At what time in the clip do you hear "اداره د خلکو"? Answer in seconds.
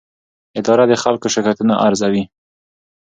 0.59-1.27